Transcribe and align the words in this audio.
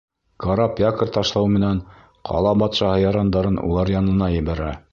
Карап 0.43 0.79
якорь 0.83 1.11
ташлау 1.17 1.49
менән, 1.57 1.81
ҡала 2.31 2.53
батшаһы 2.63 3.03
ярандарын 3.05 3.61
улар 3.69 3.93
янына 3.97 4.31
ебәрә. 4.39 4.71